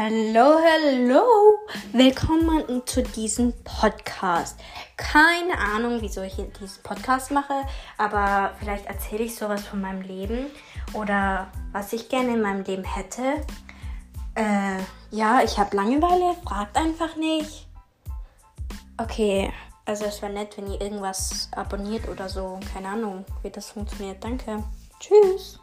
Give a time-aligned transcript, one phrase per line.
[0.00, 1.24] Hallo, hallo!
[1.92, 4.56] Willkommen zu diesem Podcast.
[4.96, 7.64] Keine Ahnung, wieso ich diesen Podcast mache,
[7.96, 10.46] aber vielleicht erzähle ich sowas von meinem Leben
[10.92, 13.44] oder was ich gerne in meinem Leben hätte.
[14.36, 14.78] Äh,
[15.10, 17.66] ja, ich habe Langeweile, fragt einfach nicht.
[18.98, 19.52] Okay,
[19.84, 22.60] also es wäre nett, wenn ihr irgendwas abonniert oder so.
[22.72, 24.22] Keine Ahnung, wie das funktioniert.
[24.22, 24.62] Danke.
[25.00, 25.58] Tschüss.